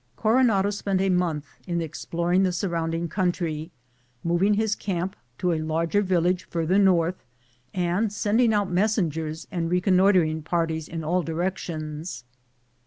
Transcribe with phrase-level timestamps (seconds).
[0.15, 3.69] Coronado spent a month in exploring the surrounding country,
[4.23, 7.23] moving his camp to a larger village further north,
[7.71, 12.23] and sending out messengers and reconnoitering parties in all directions.